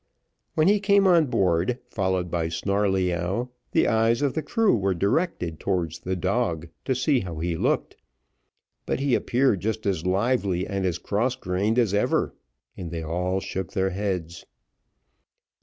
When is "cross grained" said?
10.97-11.77